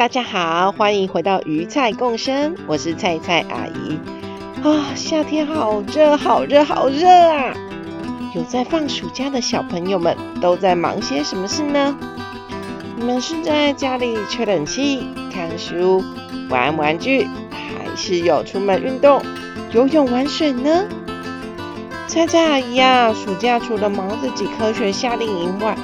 [0.00, 3.98] 大家好，欢迎回到鱼菜共生，我是菜菜阿姨。
[4.66, 7.52] 啊，夏天好热，好热，好热啊！
[8.34, 11.94] 有在放暑假的小朋友们都在忙些什么事呢？
[12.96, 16.02] 你们是在家里吹冷气、看书、
[16.48, 19.20] 玩玩具，还是有出门运动、
[19.72, 20.86] 游泳、玩水呢？
[22.06, 25.76] 菜菜阿姨啊，暑假除了忙自己科学夏令营外，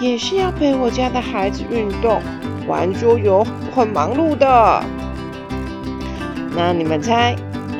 [0.00, 2.20] 也是要陪我家的孩子运动。
[2.66, 3.44] 玩桌游
[3.74, 4.84] 很忙碌的，
[6.56, 7.34] 那你们猜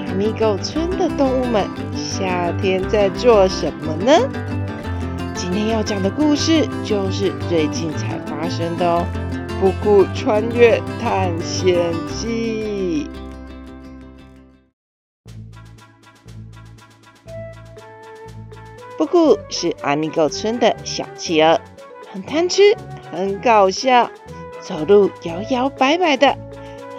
[0.06, 4.12] 阿米狗村的动物们夏天在做什么呢？
[5.34, 9.05] 今天要讲的故事就是最近才发生的哦，
[9.61, 13.06] 《布谷穿越探险记》。
[18.98, 21.61] 布谷是阿米狗村的小企鹅，
[22.12, 22.62] 很贪吃，
[23.11, 24.11] 很搞笑。
[24.73, 26.39] 走路摇摇摆摆的，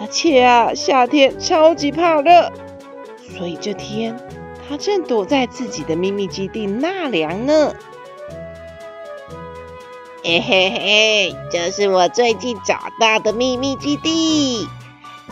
[0.00, 2.52] 而且啊，夏天超级怕热，
[3.36, 4.16] 所以这天
[4.68, 7.74] 他正躲在自己的秘密基地纳凉呢。
[10.22, 14.68] 嘿嘿嘿，这是我最近找到的秘密基地，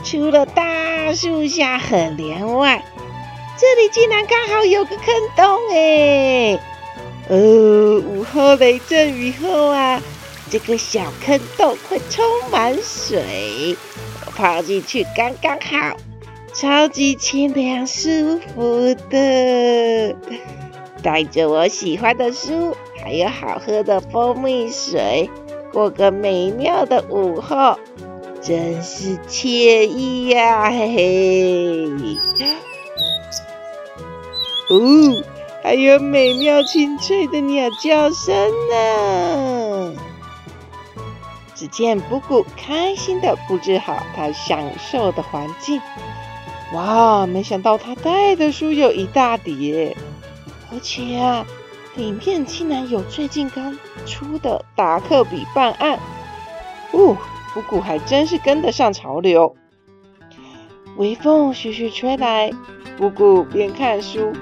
[0.03, 2.85] 除了大树下很凉外，
[3.57, 6.59] 这里竟然刚好有个坑洞哎！
[7.29, 10.03] 呃，午后雷阵雨后啊。
[10.53, 13.75] 这个小坑洞会充满水，
[14.27, 15.97] 我泡进去刚刚好，
[16.53, 20.15] 超级清凉舒服的。
[21.03, 25.31] 带着我喜欢的书，还有好喝的蜂蜜水，
[25.73, 27.79] 过个美妙的午后，
[28.43, 30.69] 真是惬意呀！
[30.71, 32.17] 嘿嘿。
[34.69, 35.25] 哦，
[35.63, 38.35] 还有美妙清脆的鸟叫声
[38.71, 39.95] 呢。
[41.55, 45.81] 只见布谷开心地布置好他享受的环境，
[46.73, 47.27] 哇！
[47.27, 49.97] 没想到他带的书有一大叠，
[50.73, 51.45] 而且啊，
[51.95, 55.99] 里面竟然有最近刚出的达克比办案。
[56.93, 57.17] 哦，
[57.53, 59.55] 布谷还真是跟得上潮流。
[60.97, 62.51] 微风徐徐吹来，
[62.97, 64.33] 布谷边看书，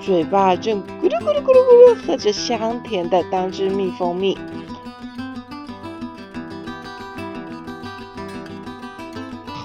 [0.00, 4.36] 嘴巴正咕噜咕噜咕噜咕噜喝着香甜的当织蜜蜂蜜。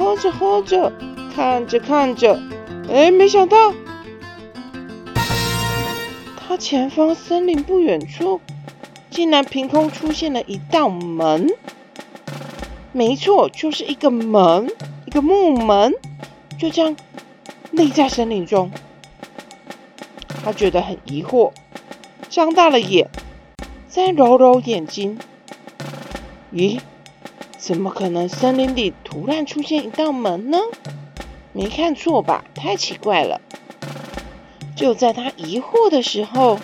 [0.04, 0.92] 喝着喝着，
[1.34, 2.38] 看着看着，
[2.90, 3.74] 哎，没想到，
[6.36, 8.42] 他前方森林不远处，
[9.10, 11.48] 竟然凭空出现了一道门。
[12.92, 14.70] 没错，就是一个门，
[15.06, 15.94] 一个木门，
[16.60, 16.98] 就这样
[17.72, 18.70] 立在森林中。
[20.44, 21.54] 他觉得很疑惑，
[22.30, 23.10] 张大了眼，
[23.88, 25.18] 再揉揉眼睛，
[26.52, 26.82] 咦？
[27.64, 28.28] 怎么可能？
[28.28, 30.58] 森林里突然出现一道门呢？
[31.54, 32.44] 没看错吧？
[32.54, 33.40] 太奇怪了！
[34.76, 36.60] 就在他疑惑的时候，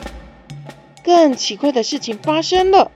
[1.01, 2.91] 更奇怪的事情发生了。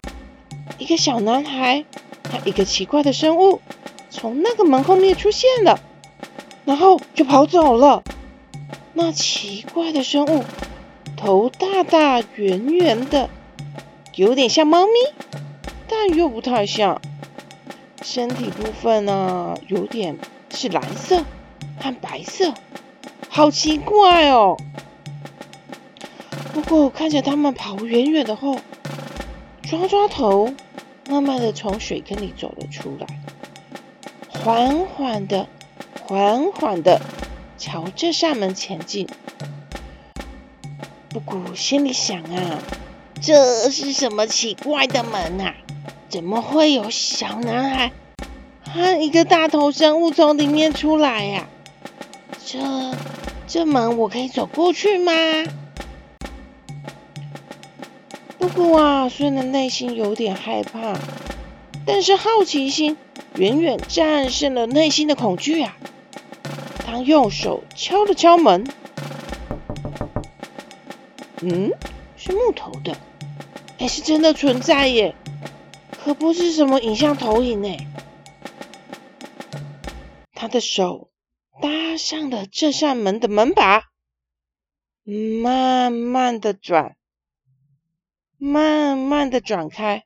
[0.78, 1.86] 一个小男孩，
[2.24, 3.62] 他一个奇怪的生物，
[4.09, 5.80] 从那个门后面出现了，
[6.66, 8.03] 然后就跑走了。
[8.91, 10.44] 那奇怪的生物，
[11.16, 13.30] 头大大圆圆的，
[14.16, 14.91] 有点像猫咪，
[15.88, 17.00] 但又不太像。
[18.03, 20.19] 身体部分呢，有点
[20.52, 21.24] 是蓝色
[21.80, 22.53] 和白色，
[23.30, 24.58] 好奇怪哦。
[26.53, 28.59] 不过看着他们跑远远的后，
[29.64, 30.53] 抓抓头，
[31.09, 33.08] 慢慢的从水坑里走了出来，
[34.28, 35.47] 缓缓的、
[36.05, 37.02] 缓缓的
[37.58, 39.08] 朝这扇门前进。
[41.09, 42.59] 布谷心里想啊，
[43.22, 45.55] 这是什么奇怪的门啊？
[46.14, 47.92] 怎么会有小男孩
[48.72, 51.48] 和一个大头生物从里面出来呀？
[52.46, 52.60] 这
[53.48, 55.12] 这门我可以走过去吗？
[58.38, 60.94] 布谷啊，虽然内心有点害怕，
[61.84, 62.96] 但是好奇心
[63.34, 65.76] 远远战胜了内心的恐惧啊！
[66.86, 68.68] 他用手敲了敲门，
[71.42, 71.72] 嗯，
[72.16, 72.96] 是木头的，
[73.80, 75.16] 还是真的存在耶？
[76.03, 77.88] 可不是什么影像投影哎。
[80.34, 81.09] 他的手
[81.61, 83.85] 搭上了这扇门的门把，
[85.41, 86.97] 慢慢的转，
[88.38, 90.03] 慢慢的转开，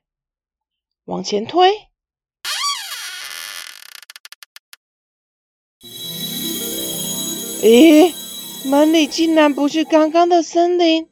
[1.04, 1.88] 往前推。
[7.60, 8.14] 咦，
[8.70, 11.10] 门里竟然不是刚刚的森林，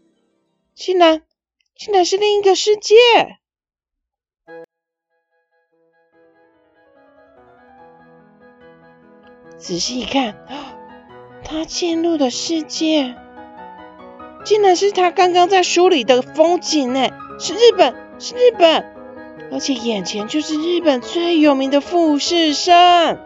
[0.76, 1.24] 竟然，
[1.74, 2.94] 竟然是另一个世界。
[9.58, 10.36] 仔细一看，
[11.42, 13.14] 他进入的世界，
[14.44, 17.08] 竟然是他刚刚在书里的风景呢！
[17.38, 18.84] 是日本，是日本，
[19.50, 23.18] 而且眼前就是日本最有名的富士山。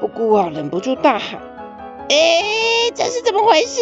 [0.00, 1.40] 布谷啊，忍不住大喊
[2.08, 3.80] ：“哎，这是怎么回事？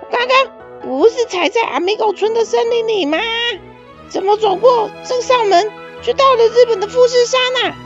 [0.00, 3.18] 我刚刚不是才在阿米狗村的森林里吗？
[4.08, 5.70] 怎么走过这扇门，
[6.02, 7.76] 就到了日本的富士山啊？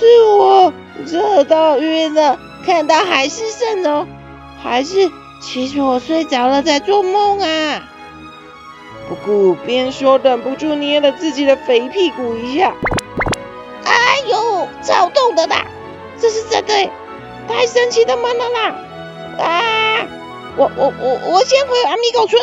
[0.00, 0.72] 是我。”
[1.04, 4.06] 热到晕了，看到海市蜃楼，
[4.62, 5.10] 还是
[5.42, 7.82] 其实我睡着了在做梦啊？
[9.08, 12.74] 布谷边说，忍不住捏了自己的肥屁股一下。
[13.84, 15.66] 哎呦，超痛的啦！
[16.18, 16.90] 这是真的，
[17.46, 18.74] 太神奇的门了啦！
[19.38, 20.06] 啊，
[20.56, 22.42] 我我我我先回阿米狗村，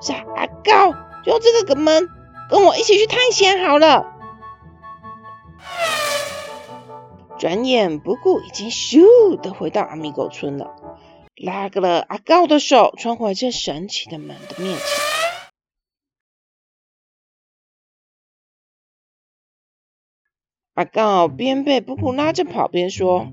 [0.00, 2.08] 傻阿高，就这个门，
[2.48, 4.06] 跟我一起去探险好了。
[7.38, 10.70] 转眼，布谷已经咻的回到阿米狗村了，
[11.36, 14.86] 拉个了阿告的手，穿回这神奇的门的面前。
[20.74, 23.32] 阿告边被布谷拉着跑边说：“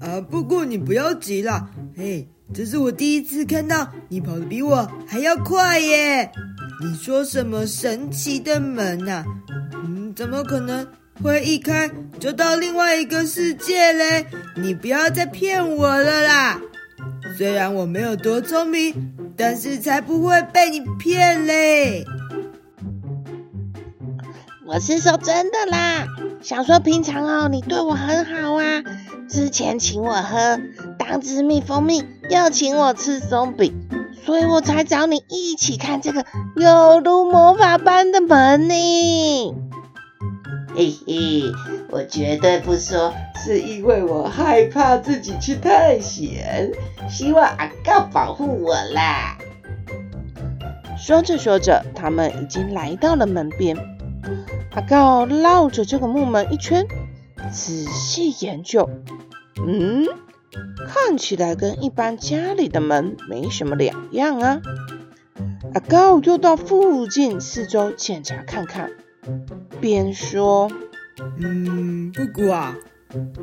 [0.00, 6.30] 啊，布谷，你不要急啦，嘿，这是我第一次看到你跑得比我还要快耶！
[6.82, 9.24] 你说什么神奇的门呐？
[9.84, 10.86] 嗯，怎么可能？”
[11.22, 14.26] 会一开就到另外一个世界嘞！
[14.56, 16.60] 你不要再骗我了啦！
[17.36, 22.04] 虽然我没有多聪明，但是才不会被你骗嘞！
[24.66, 26.06] 我是说真的啦，
[26.42, 28.82] 想说平常哦，你对我很好啊，
[29.28, 30.60] 之前请我喝
[30.98, 33.74] 当之蜜蜂蜜，又请我吃松饼，
[34.24, 36.24] 所以我才找你一起看这个
[36.56, 39.69] 有如魔法般的门呢。
[40.74, 41.42] 嘿嘿，
[41.90, 46.72] 我绝对不说是因为我害怕自己去探险，
[47.08, 49.36] 希望阿告保护我啦。
[50.96, 53.76] 说着说着，他们已经来到了门边。
[54.72, 56.86] 阿告绕着这个木门一圈，
[57.50, 58.88] 仔细研究。
[59.66, 60.06] 嗯，
[60.86, 64.60] 看起来跟一般家里的门没什么两样啊。
[65.74, 68.90] 阿告又到附近四周检查看看。
[69.80, 70.70] 边说
[71.38, 72.74] ：“嗯，布谷啊，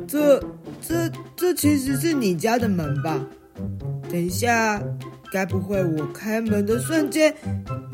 [0.06, 0.40] 这、
[0.80, 3.20] 这、这其实是你家的门吧？
[4.10, 4.82] 等一下，
[5.32, 7.34] 该不会我开门的瞬间，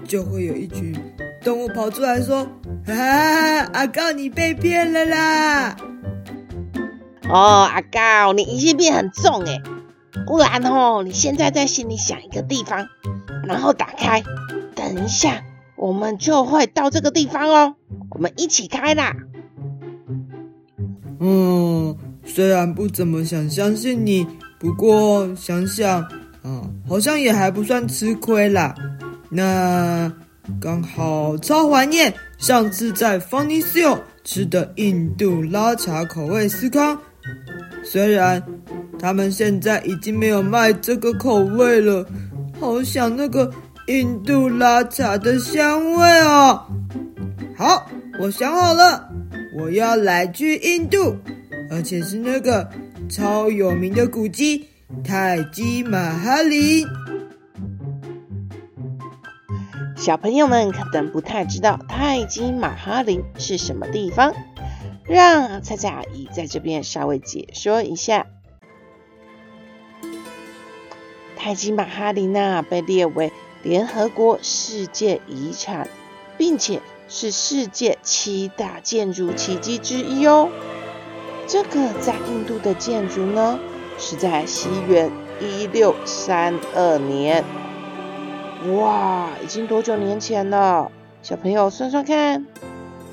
[0.06, 0.94] 就会有一群
[1.42, 2.46] 动物跑出来说
[2.86, 5.76] ：‘啊，阿告你被骗了啦！’
[7.28, 9.62] 哦，阿告，你疑心病很重诶，
[10.26, 12.86] 不然哦，你现在在心里想一个地方，
[13.46, 14.22] 然后打开，
[14.74, 15.42] 等一下。”
[15.76, 17.74] 我们就会到这个地方哦，
[18.10, 19.14] 我们一起开啦。
[21.20, 24.26] 嗯，虽然不怎么想相信你，
[24.58, 26.00] 不过想想，
[26.42, 28.74] 啊，好像也还不算吃亏啦。
[29.30, 30.10] 那
[30.60, 36.96] 刚好超怀念上次在 Funny Seal 吃的印度拉茶口味司康，
[37.82, 38.42] 虽然
[38.98, 42.06] 他们现在已经没有卖这个口味了，
[42.60, 43.50] 好想那个。
[43.86, 46.66] 印度拉茶的香味哦，
[47.54, 47.86] 好，
[48.18, 49.10] 我想好了，
[49.58, 51.14] 我要来去印度，
[51.70, 52.66] 而且是那个
[53.10, 54.66] 超有名的古迹
[55.04, 56.86] 泰姬玛哈林。
[59.96, 64.32] 小朋友们可能不太知道泰姬玛哈林是什么地方，
[65.06, 68.24] 让菜菜阿姨在这边稍微解说一下。
[71.36, 73.30] 泰姬玛哈林呢，被列为
[73.64, 75.88] 联合国世界遗产，
[76.36, 80.50] 并且是世界七大建筑奇迹之一哦。
[81.46, 83.58] 这个在印度的建筑呢，
[83.98, 87.42] 是在西元一六三二年。
[88.76, 90.92] 哇，已经多久年前了？
[91.22, 92.46] 小朋友算算看，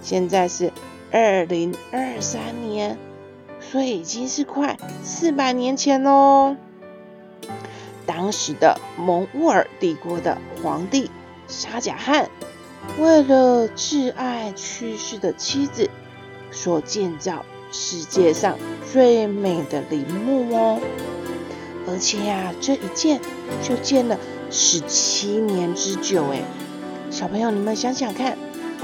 [0.02, 0.72] 现在是
[1.12, 2.98] 二零二三年，
[3.60, 6.56] 所以已经是快四百年前喽。
[8.14, 11.10] 当时的蒙兀儿帝国的皇帝
[11.48, 12.30] 沙贾汗
[13.00, 15.90] 为了挚爱去世的妻子，
[16.52, 18.58] 所建造世界上
[18.92, 20.82] 最美的陵墓哦。
[21.88, 23.22] 而且呀，这一建
[23.64, 24.18] 就建了
[24.50, 26.44] 十七年之久诶。
[27.10, 28.38] 小朋友，你们想想看，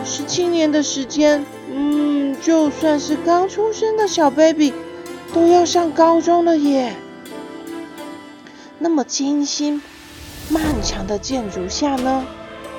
[0.05, 4.73] 十七年的时间，嗯，就算是刚出生的小 baby
[5.33, 6.95] 都要上高中了耶。
[8.79, 9.81] 那么精心
[10.49, 12.23] 漫长的建筑下呢，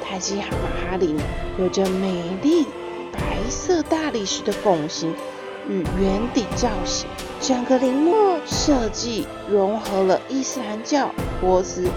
[0.03, 1.19] 泰姬玛哈陵
[1.59, 2.65] 有着美丽
[3.13, 5.13] 白色大理石的拱形
[5.69, 7.09] 与圆顶造型，
[7.41, 11.89] 整个陵墓设计融合了伊斯兰教、波斯、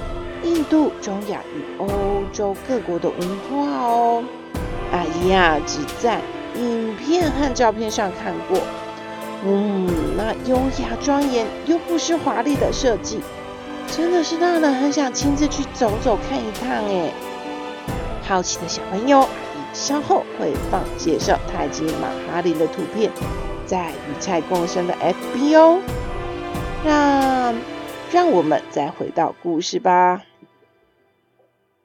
[0.43, 1.87] 印度、中亚与欧
[2.33, 4.23] 洲各国的文化哦。
[4.91, 6.19] 阿姨呀，只在
[6.55, 8.59] 影片和照片上看过，
[9.45, 13.19] 嗯，那优雅庄严又不失华丽的设计，
[13.91, 17.11] 真的是让人很想亲自去走走看一趟哎。
[18.23, 19.27] 好奇的小朋友，
[19.73, 23.11] 稍后会放介绍泰姬玛哈林的图片，
[23.65, 25.81] 在与菜共生的 FB 哦。
[26.85, 27.53] 那
[28.11, 30.23] 让我们再回到故事吧。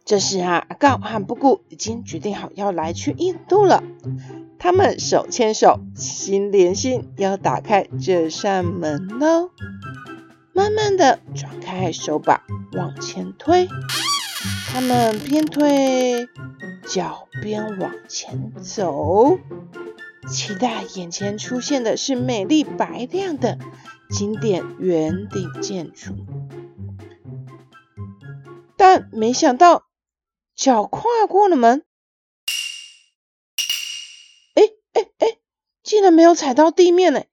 [0.04, 3.82] 这时啊，阿告和布咕已经决定好要来去印度了。
[4.58, 9.50] 他们手牵手，心连心，要打开这扇门喽。
[10.56, 13.68] 慢慢的转开手把，往前推。
[14.68, 16.26] 他们边推
[16.88, 19.38] 脚边往前走，
[20.26, 23.58] 期待眼前出现的是美丽白亮的
[24.08, 26.14] 经典圆顶建筑，
[28.78, 29.84] 但没想到
[30.54, 31.84] 脚跨过了门，
[34.54, 34.62] 哎
[34.94, 35.36] 哎哎，
[35.82, 37.25] 竟然没有踩到地面呢，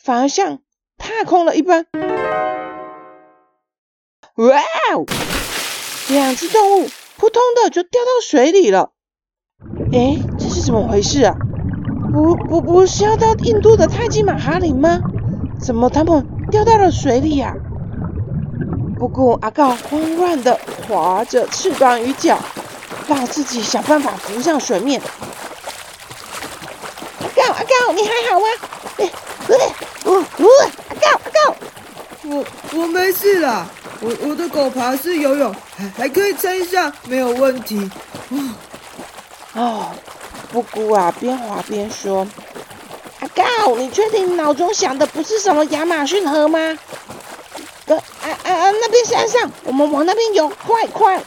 [0.00, 0.60] 反而像
[0.96, 1.86] 踏空了一般。
[4.36, 4.56] 哇
[4.94, 5.04] 哦！
[6.08, 8.92] 两只动物扑通的就掉到水里了，
[9.92, 11.36] 哎，这是怎么回事啊？
[12.12, 15.00] 不不不是要到印度的泰姬玛哈林吗？
[15.60, 17.54] 怎么他们掉到了水里呀？
[18.98, 20.58] 不过阿告慌乱的
[20.88, 22.38] 划着翅膀与脚，
[23.08, 25.00] 让自己想办法浮上水面。
[27.20, 28.46] 阿告阿告，你还好吗？
[28.98, 29.10] 哎，
[29.46, 29.60] 不对，
[30.04, 30.48] 我我
[30.88, 31.56] 阿告阿告，
[32.24, 32.44] 我
[32.74, 33.68] 我没事了。
[34.00, 37.90] 我我的狗爬式游泳还还可以撑一下，没有问题。
[39.52, 39.90] 哦，
[40.50, 42.26] 布谷啊，边滑边说
[43.20, 46.58] ：“阿告，你确定脑中想的不是什么亚马逊河吗？”
[47.86, 48.70] 呃啊啊啊！
[48.70, 51.20] 那边山上，我们往那边游，快快！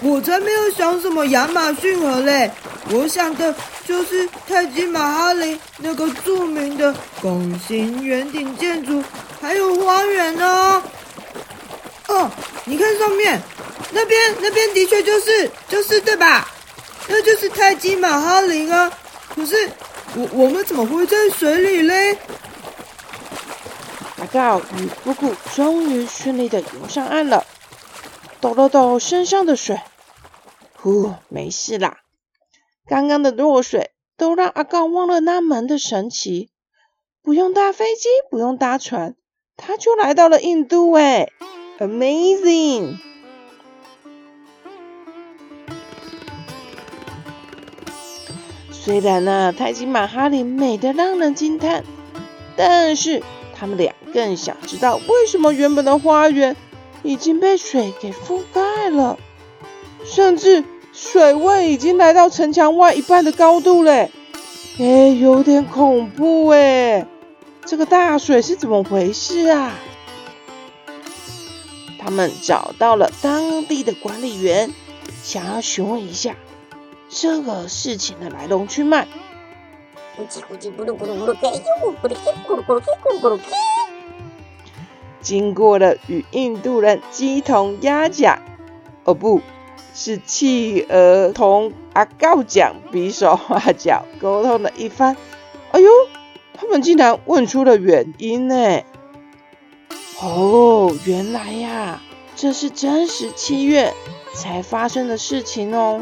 [0.00, 2.50] 我才没有想什么亚马逊河嘞，
[2.90, 3.54] 我想的
[3.86, 9.02] 就是泰姬玛哈林那个著名的拱形圆顶建筑。
[9.42, 10.82] 还有花园呢，
[12.06, 12.30] 哦，
[12.64, 13.42] 你看上面，
[13.90, 16.48] 那边那边的确就是就是对吧？
[17.08, 18.90] 那就是泰姬玛哈陵啊。
[19.34, 19.68] 可是
[20.14, 22.16] 我我们怎么会在水里嘞？
[24.18, 27.44] 阿告与布咕终于顺利的游上岸了，
[28.40, 29.80] 抖了抖身上的水，
[30.74, 31.98] 呼，没事啦。
[32.86, 36.52] 刚刚的落水都让阿告忘了那门的神奇，
[37.22, 39.16] 不用搭飞机，不用搭船。
[39.64, 41.30] 他就来到了印度，哎
[41.78, 42.96] ，Amazing！
[48.70, 51.84] 虽然呢、啊，泰姬玛哈陵美得让人惊叹，
[52.56, 53.22] 但是
[53.54, 56.56] 他们俩更想知道，为什么原本的花园
[57.04, 59.16] 已经被水给覆盖了，
[60.04, 64.10] 甚至水位已经来到城墙外一半的高度嘞，
[64.80, 67.06] 哎，有点恐怖哎。
[67.64, 69.72] 这个大水是怎么回事啊？
[71.98, 74.74] 他们找到了当地的管理员，
[75.22, 76.34] 想要询问一下
[77.08, 79.06] 这个事情的来龙去脉。
[85.20, 88.40] 经过了与印度人鸡同鸭讲，
[89.04, 89.40] 哦，不
[89.94, 95.16] 是企鹅同阿告讲，比手画脚沟通了一番。
[95.70, 95.88] 哎呦！
[96.62, 98.54] 他们竟然问出了原因呢！
[100.20, 102.00] 哦，原来呀，
[102.36, 103.92] 这是真实七月
[104.32, 106.00] 才发生的事情哦。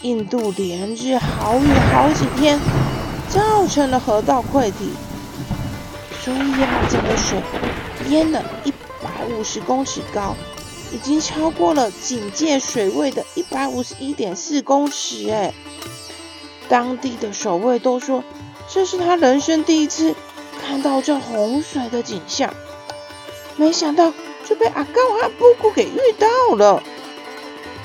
[0.00, 2.58] 印度连日豪雨好几天，
[3.28, 4.88] 造成了河道溃堤，
[6.24, 7.38] 所以呀，整个水
[8.08, 8.70] 淹了一
[9.02, 10.34] 百五十公尺高，
[10.94, 15.28] 已经超过了警戒水位的一百五十一点四公尺。
[15.30, 15.52] 哎，
[16.70, 18.24] 当地的守卫都说。
[18.68, 20.14] 这是他人生第一次
[20.60, 22.52] 看到这洪水的景象，
[23.56, 24.12] 没想到
[24.44, 26.82] 就被阿告和布谷给遇到了，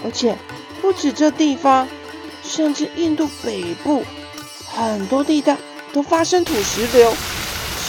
[0.03, 0.38] 而且
[0.81, 1.88] 不止这地方，
[2.43, 4.03] 甚至印度北部
[4.65, 5.57] 很多地带
[5.91, 7.13] 都发生土石流，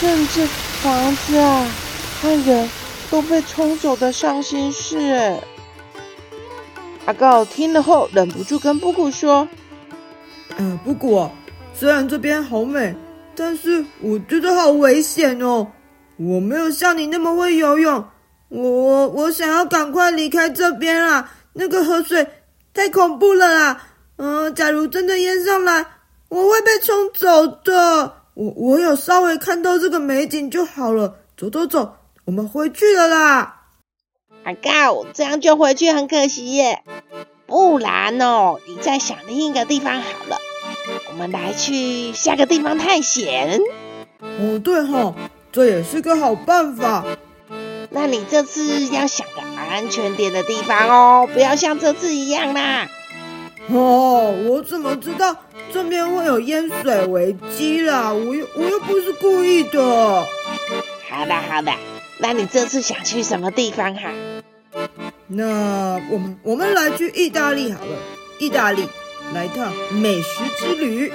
[0.01, 0.47] 甚至
[0.83, 1.71] 房子啊
[2.21, 2.69] 和人
[3.11, 4.99] 都被冲走的伤心事。
[4.99, 5.41] 哎，
[7.07, 9.49] 阿告听了后忍不住跟布谷说：“、
[10.57, 11.31] 呃，布谷，
[11.79, 12.93] 虽然这边好美，
[13.37, 15.67] 但是我觉得好危险哦。
[16.17, 18.05] 我没有像你那么会游泳。”
[18.51, 21.31] 我我想要赶快离开这边啊！
[21.53, 22.27] 那个河水
[22.73, 23.83] 太恐怖了啦！
[24.17, 25.85] 嗯、假如真的淹上来，
[26.31, 28.15] 我会被冲走的。
[28.33, 31.17] 我我有稍微看到这个美景就好了。
[31.37, 31.95] 走走走，
[32.25, 33.67] 我们回去了啦。
[34.45, 36.83] 阿告，这样就回去很可惜耶。
[37.47, 40.39] 不然哦，你再想另一个地方好了。
[41.11, 43.61] 我们来去下个地方探险。
[44.21, 45.15] 哦，对哈，
[45.53, 47.05] 这也是个好办法。
[47.91, 52.89] 那你这次要想个安全点的地方哦，不要像这次一样啦。
[53.69, 55.37] 哦，我怎么知道
[55.73, 58.13] 这边会有淹水危机啦？
[58.13, 60.27] 我又我又不是故意的。
[61.09, 61.73] 好的好的，
[62.19, 64.11] 那你这次想去什么地方哈？
[65.27, 67.97] 那我们我们来去意大利好了，
[68.39, 68.87] 意大利
[69.35, 71.13] 来趟美食之旅。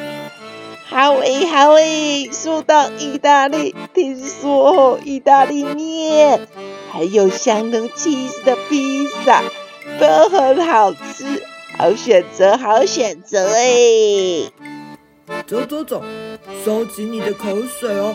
[0.86, 6.48] 好诶好诶，说到意大利，听说意大利面
[6.92, 9.44] 还有香浓 cheese 的披萨
[10.00, 11.44] 都很好吃，
[11.78, 14.52] 好选择，好选择诶。
[15.48, 16.04] 走走走，
[16.64, 18.14] 收起你的口水哦，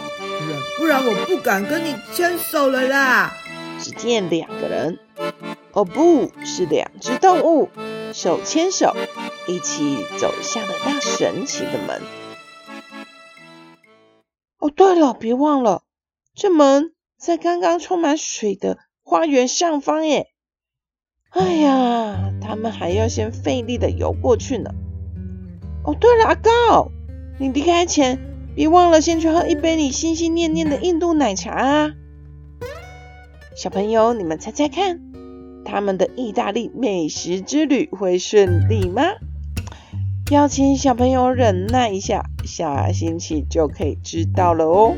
[0.79, 3.35] 不然不然我不敢跟你牵手了啦。
[3.81, 4.99] 只见两个人，
[5.73, 7.71] 哦不是两只动物，
[8.13, 8.95] 手牵手
[9.49, 12.03] 一起走向了那神奇的门。
[14.59, 15.83] 哦，对了，别忘了，
[16.35, 20.29] 这门在刚刚充满水的花园上方耶。
[21.31, 24.71] 哎呀，他们还要先费力的游过去呢。
[25.85, 26.91] 哦，对了，阿高，
[27.41, 28.19] 你离开前
[28.55, 31.93] 别忘了先去喝一杯你心心念念的印度奶茶啊。
[33.57, 35.01] 小朋友，你们猜猜看，
[35.65, 39.03] 他们的意大利美食之旅会顺利吗？
[40.31, 44.95] 要请小朋友忍耐一下，下星期就可以知道了哦。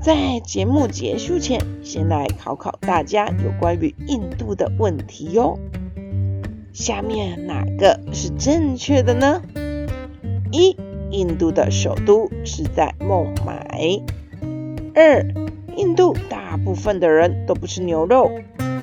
[0.00, 5.58] 在节目结束前，先来考考大家有关于印度的问题哟。
[6.72, 9.42] 下面哪个是正确的呢？
[10.50, 10.74] 一、
[11.10, 14.00] 印度的首都是在孟买。
[14.94, 15.22] 二、
[15.76, 18.30] 印度大部分的人都不吃牛肉，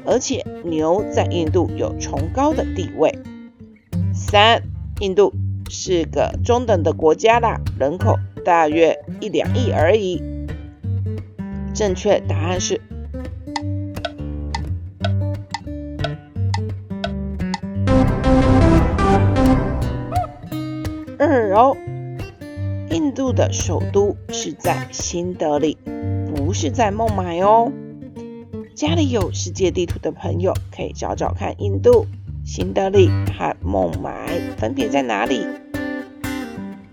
[0.06, 3.18] 而且牛在印度有崇高的地位。
[4.14, 4.62] 三、
[5.00, 5.34] 印度
[5.70, 10.22] 是个中等的国家啦，人口大约一两亿而已。
[11.74, 12.82] 正确答案是
[21.18, 21.78] 二哦。
[22.90, 25.78] 印度的首都是在新德里，
[26.36, 27.72] 不是在孟买哦。
[28.76, 32.08] 家里有世界地图的朋友可以找找看印度。
[32.52, 34.12] 新德里和孟买
[34.58, 35.46] 分别在哪里？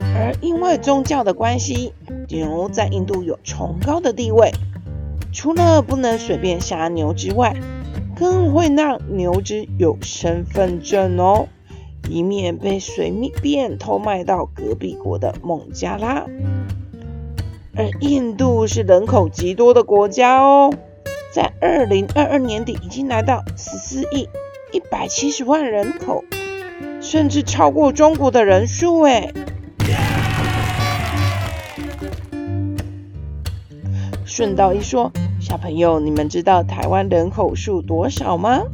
[0.00, 1.94] 而因为宗教的关系，
[2.28, 4.52] 牛在印度有崇高的地位。
[5.32, 7.56] 除了不能随便杀牛之外，
[8.14, 11.48] 更会让牛只有身份证哦，
[12.10, 16.26] 以免被随便偷卖到隔壁国的孟加拉。
[17.74, 20.70] 而印度是人口极多的国家哦，
[21.32, 24.28] 在二零二二年底已经来到十四亿。
[24.76, 26.22] 一百七十万人口，
[27.00, 29.32] 甚至超过中国的人数诶。
[34.26, 35.10] 顺道一说，
[35.40, 38.64] 小朋友，你们知道台湾人口数多少吗？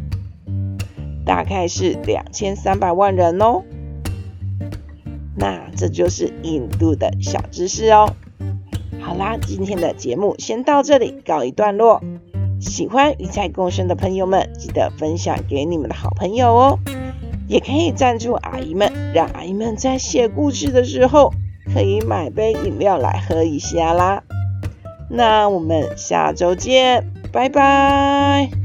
[1.25, 3.63] 大概是两千三百万人哦。
[5.37, 8.13] 那这就是印度的小知识哦。
[9.01, 12.03] 好啦，今天的节目先到这里，告一段落。
[12.63, 16.79] 喜欢与菜共生的朋友们，记得分享给你们的好朋友哦。
[17.49, 21.35] 也可以赞助阿姨们，让阿姨们在写故事的时候
[21.75, 24.23] 可以买杯饮料来喝一下啦。
[25.11, 28.62] 那我们下周见，拜拜。